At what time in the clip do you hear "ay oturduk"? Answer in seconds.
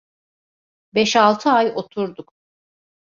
1.49-2.33